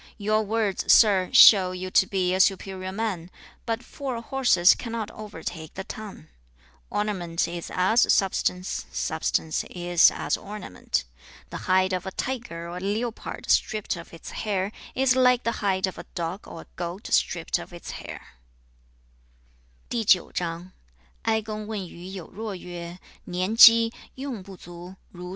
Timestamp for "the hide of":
11.51-12.07, 15.43-15.99